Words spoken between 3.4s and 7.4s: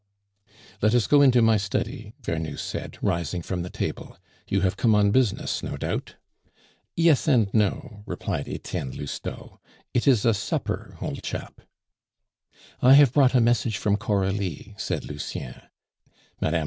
from the table; "you have come on business, no doubt." "Yes